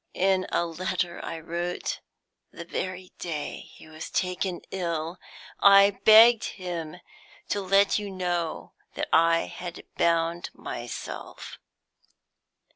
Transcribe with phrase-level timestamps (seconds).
[0.15, 1.99] "In a letter I wrote
[2.51, 5.19] the very day he was taken ill,
[5.59, 6.95] I begged him
[7.49, 11.59] to let you know that I had bound myself."